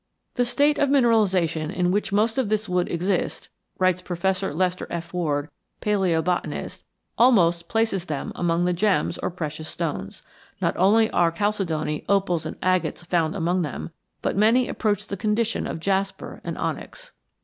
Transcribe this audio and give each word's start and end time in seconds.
"The 0.33 0.45
state 0.45 0.79
of 0.79 0.89
mineralization 0.89 1.71
in 1.71 1.91
which 1.91 2.11
most 2.11 2.39
of 2.39 2.49
this 2.49 2.67
wood 2.67 2.89
exists," 2.89 3.49
writes 3.77 4.01
Professor 4.01 4.51
Lester 4.51 4.87
F. 4.89 5.13
Ward, 5.13 5.47
paleobotanist, 5.79 6.83
"almost 7.19 7.67
places 7.69 8.05
them 8.05 8.31
among 8.33 8.65
the 8.65 8.73
gems 8.73 9.19
or 9.19 9.29
precious 9.29 9.67
stones. 9.69 10.23
Not 10.59 10.75
only 10.75 11.07
are 11.11 11.31
chalcedony, 11.31 12.03
opals, 12.09 12.47
and 12.47 12.57
agates 12.63 13.03
found 13.03 13.35
among 13.35 13.61
them, 13.61 13.91
but 14.23 14.35
many 14.35 14.67
approach 14.67 15.05
the 15.05 15.17
condition 15.17 15.67
of 15.67 15.79
jasper 15.79 16.41
and 16.43 16.57
onyx." 16.57 17.11